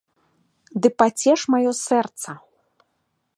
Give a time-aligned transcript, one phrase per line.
[0.85, 2.31] Ды пацеш маё сэрца.